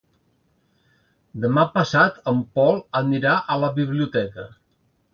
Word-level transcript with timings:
Demà 1.43 1.67
passat 1.77 2.19
en 2.33 2.41
Pol 2.57 2.83
anirà 3.05 3.39
a 3.57 3.63
la 3.67 3.73
biblioteca. 3.81 4.53